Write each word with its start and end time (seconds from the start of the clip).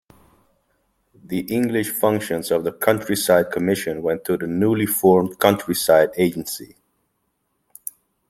The 1.13 1.41
English 1.41 1.91
functions 1.91 2.49
of 2.49 2.63
the 2.63 2.71
Countryside 2.71 3.51
Commission 3.51 4.01
went 4.01 4.23
to 4.25 4.35
the 4.35 4.47
newly 4.47 4.87
formed 4.87 5.37
Countryside 5.37 6.09
Agency. 6.17 6.75